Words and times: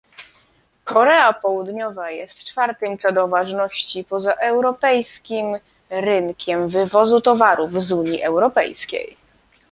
Korea 0.85 1.33
Południowa 1.33 2.11
jest 2.11 2.33
czwartym 2.51 2.97
co 2.97 3.11
do 3.11 3.27
ważności 3.27 4.03
pozaeuropejskim 4.03 5.57
rynkiem 5.89 6.69
wywozu 6.69 7.21
towarów 7.21 7.83
z 7.83 7.91
Unii 7.91 8.23
Europejskiej 8.23 9.17